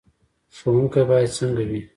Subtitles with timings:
[0.55, 1.81] ښوونکی باید څنګه وي؟